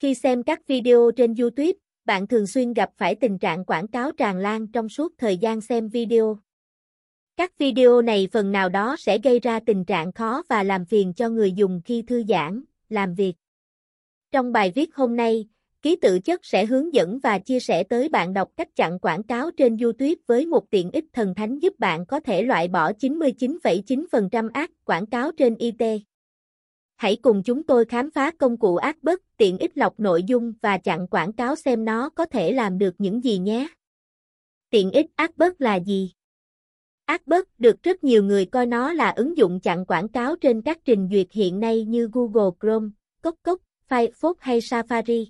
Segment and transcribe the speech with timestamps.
[0.00, 1.72] Khi xem các video trên YouTube,
[2.04, 5.60] bạn thường xuyên gặp phải tình trạng quảng cáo tràn lan trong suốt thời gian
[5.60, 6.38] xem video.
[7.36, 11.12] Các video này phần nào đó sẽ gây ra tình trạng khó và làm phiền
[11.14, 13.34] cho người dùng khi thư giãn, làm việc.
[14.32, 15.48] Trong bài viết hôm nay,
[15.82, 19.22] ký tự chất sẽ hướng dẫn và chia sẻ tới bạn đọc cách chặn quảng
[19.22, 22.92] cáo trên YouTube với một tiện ích thần thánh giúp bạn có thể loại bỏ
[22.92, 25.82] 99,9% ác quảng cáo trên IT.
[26.96, 30.52] Hãy cùng chúng tôi khám phá công cụ ác bất, tiện ích lọc nội dung
[30.62, 33.68] và chặn quảng cáo xem nó có thể làm được những gì nhé.
[34.70, 36.12] Tiện ích ác bất là gì?
[37.04, 40.62] Ác bất được rất nhiều người coi nó là ứng dụng chặn quảng cáo trên
[40.62, 42.88] các trình duyệt hiện nay như Google Chrome,
[43.22, 45.26] Cốc Cốc, Firefox hay Safari.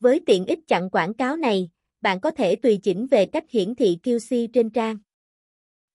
[0.00, 3.74] Với tiện ích chặn quảng cáo này, bạn có thể tùy chỉnh về cách hiển
[3.74, 4.98] thị QC trên trang.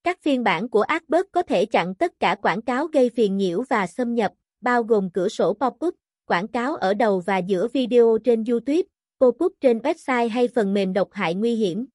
[0.04, 3.64] Các phiên bản của Adblock có thể chặn tất cả quảng cáo gây phiền nhiễu
[3.70, 4.32] và xâm nhập,
[4.66, 5.92] bao gồm cửa sổ pop-up,
[6.26, 8.82] quảng cáo ở đầu và giữa video trên YouTube,
[9.20, 11.86] pop-up trên website hay phần mềm độc hại nguy hiểm.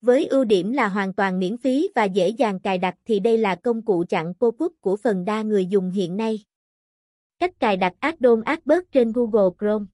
[0.00, 3.38] Với ưu điểm là hoàn toàn miễn phí và dễ dàng cài đặt thì đây
[3.38, 6.44] là công cụ chặn pop-up của phần đa người dùng hiện nay.
[7.38, 9.86] Cách cài đặt Addon Adblock trên Google Chrome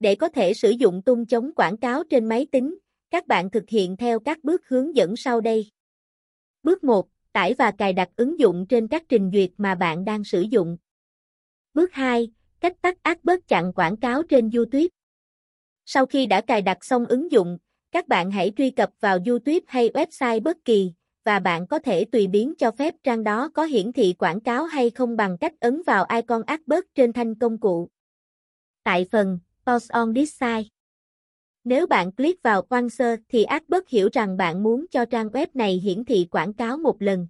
[0.00, 2.78] Để có thể sử dụng tung chống quảng cáo trên máy tính,
[3.10, 5.70] các bạn thực hiện theo các bước hướng dẫn sau đây.
[6.62, 7.08] Bước 1.
[7.32, 10.76] Tải và cài đặt ứng dụng trên các trình duyệt mà bạn đang sử dụng.
[11.74, 12.30] Bước 2.
[12.60, 14.86] Cách tắt Adblock chặn quảng cáo trên YouTube.
[15.84, 17.58] Sau khi đã cài đặt xong ứng dụng,
[17.92, 20.92] các bạn hãy truy cập vào YouTube hay website bất kỳ,
[21.24, 24.64] và bạn có thể tùy biến cho phép trang đó có hiển thị quảng cáo
[24.64, 27.88] hay không bằng cách ấn vào icon Adblock trên thanh công cụ.
[28.82, 30.68] Tại phần Pause on this site.
[31.64, 35.74] Nếu bạn click vào Answer thì Adblock hiểu rằng bạn muốn cho trang web này
[35.74, 37.26] hiển thị quảng cáo một lần.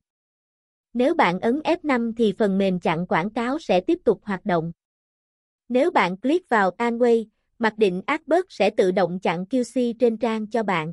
[0.94, 4.72] Nếu bạn ấn F5 thì phần mềm chặn quảng cáo sẽ tiếp tục hoạt động.
[5.68, 7.26] Nếu bạn click vào Anway,
[7.58, 10.92] mặc định Adblock sẽ tự động chặn QC trên trang cho bạn.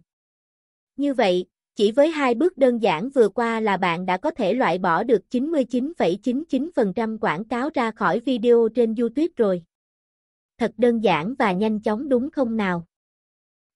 [0.95, 4.53] Như vậy, chỉ với hai bước đơn giản vừa qua là bạn đã có thể
[4.53, 9.63] loại bỏ được 99,99% quảng cáo ra khỏi video trên YouTube rồi.
[10.57, 12.87] Thật đơn giản và nhanh chóng đúng không nào?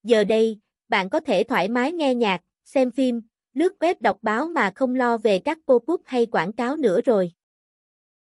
[0.04, 3.22] Giờ đây, bạn có thể thoải mái nghe nhạc, xem phim,
[3.56, 7.32] lướt web đọc báo mà không lo về các pop-up hay quảng cáo nữa rồi.